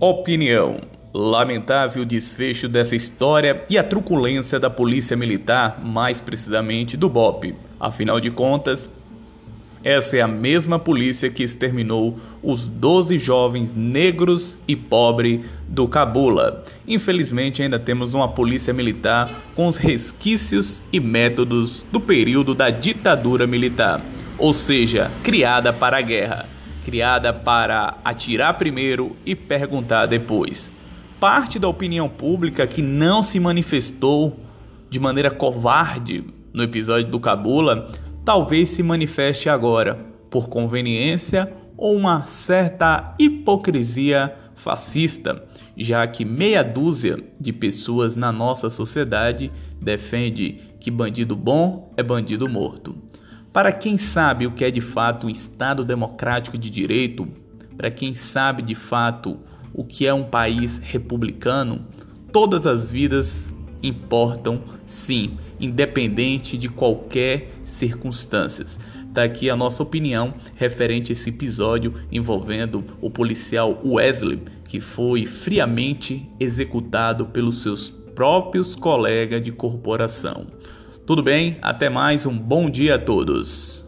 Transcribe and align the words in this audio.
Opinião: 0.00 0.80
Lamentável 1.12 2.04
desfecho 2.04 2.68
dessa 2.68 2.94
história 2.94 3.64
e 3.68 3.76
a 3.76 3.82
truculência 3.82 4.60
da 4.60 4.70
Polícia 4.70 5.16
Militar, 5.16 5.80
mais 5.84 6.20
precisamente 6.20 6.96
do 6.96 7.08
BOP. 7.08 7.52
Afinal 7.80 8.20
de 8.20 8.30
contas, 8.30 8.88
essa 9.82 10.16
é 10.16 10.20
a 10.20 10.28
mesma 10.28 10.78
polícia 10.78 11.28
que 11.28 11.42
exterminou 11.42 12.16
os 12.40 12.68
12 12.68 13.18
jovens 13.18 13.74
negros 13.74 14.56
e 14.68 14.76
pobres 14.76 15.40
do 15.66 15.88
Cabula. 15.88 16.62
Infelizmente, 16.86 17.60
ainda 17.60 17.78
temos 17.78 18.14
uma 18.14 18.28
polícia 18.28 18.72
militar 18.72 19.42
com 19.56 19.66
os 19.66 19.76
resquícios 19.76 20.80
e 20.92 21.00
métodos 21.00 21.84
do 21.90 21.98
período 21.98 22.54
da 22.54 22.70
ditadura 22.70 23.48
militar, 23.48 24.00
ou 24.38 24.52
seja, 24.52 25.10
criada 25.24 25.72
para 25.72 25.98
a 25.98 26.02
guerra, 26.02 26.46
criada 26.88 27.34
para 27.34 27.98
atirar 28.02 28.56
primeiro 28.56 29.14
e 29.26 29.34
perguntar 29.34 30.06
depois. 30.06 30.72
Parte 31.20 31.58
da 31.58 31.68
opinião 31.68 32.08
pública 32.08 32.66
que 32.66 32.80
não 32.80 33.22
se 33.22 33.38
manifestou 33.38 34.40
de 34.88 34.98
maneira 34.98 35.30
covarde 35.30 36.24
no 36.50 36.62
episódio 36.62 37.10
do 37.10 37.20
Cabula 37.20 37.92
talvez 38.24 38.70
se 38.70 38.82
manifeste 38.82 39.50
agora, 39.50 39.98
por 40.30 40.48
conveniência 40.48 41.52
ou 41.76 41.94
uma 41.94 42.26
certa 42.26 43.14
hipocrisia 43.18 44.34
fascista, 44.54 45.44
já 45.76 46.06
que 46.06 46.24
meia 46.24 46.62
dúzia 46.62 47.22
de 47.38 47.52
pessoas 47.52 48.16
na 48.16 48.32
nossa 48.32 48.70
sociedade 48.70 49.52
defende 49.78 50.58
que 50.80 50.90
bandido 50.90 51.36
bom 51.36 51.92
é 51.98 52.02
bandido 52.02 52.48
morto. 52.48 52.96
Para 53.52 53.72
quem 53.72 53.96
sabe 53.96 54.46
o 54.46 54.52
que 54.52 54.64
é 54.64 54.70
de 54.70 54.80
fato 54.80 55.26
um 55.26 55.30
Estado 55.30 55.84
democrático 55.84 56.58
de 56.58 56.68
direito, 56.68 57.26
para 57.76 57.90
quem 57.90 58.14
sabe 58.14 58.62
de 58.62 58.74
fato 58.74 59.38
o 59.72 59.84
que 59.84 60.06
é 60.06 60.12
um 60.12 60.24
país 60.24 60.78
republicano, 60.78 61.86
todas 62.32 62.66
as 62.66 62.90
vidas 62.90 63.54
importam 63.82 64.62
sim, 64.86 65.38
independente 65.58 66.58
de 66.58 66.68
qualquer 66.68 67.52
circunstâncias. 67.64 68.78
Está 69.08 69.24
aqui 69.24 69.48
a 69.48 69.56
nossa 69.56 69.82
opinião 69.82 70.34
referente 70.54 71.10
a 71.10 71.14
esse 71.14 71.30
episódio 71.30 71.94
envolvendo 72.12 72.84
o 73.00 73.10
policial 73.10 73.80
Wesley, 73.84 74.42
que 74.68 74.80
foi 74.80 75.26
friamente 75.26 76.28
executado 76.38 77.26
pelos 77.26 77.62
seus 77.62 77.88
próprios 77.88 78.74
colegas 78.74 79.42
de 79.42 79.50
corporação. 79.50 80.46
Tudo 81.08 81.22
bem? 81.22 81.56
Até 81.62 81.88
mais, 81.88 82.26
um 82.26 82.36
bom 82.36 82.68
dia 82.68 82.96
a 82.96 82.98
todos. 82.98 83.82